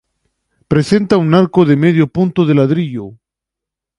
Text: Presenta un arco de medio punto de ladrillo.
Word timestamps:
Presenta 0.71 1.17
un 1.25 1.31
arco 1.35 1.63
de 1.63 1.75
medio 1.77 2.07
punto 2.07 2.47
de 2.47 2.55
ladrillo. 2.55 3.05